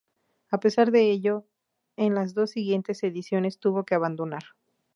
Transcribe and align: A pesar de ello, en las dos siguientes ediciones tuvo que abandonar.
A 0.49 0.59
pesar 0.59 0.89
de 0.89 1.11
ello, 1.11 1.45
en 1.95 2.15
las 2.15 2.33
dos 2.33 2.49
siguientes 2.49 3.03
ediciones 3.03 3.59
tuvo 3.59 3.85
que 3.85 3.93
abandonar. 3.93 4.41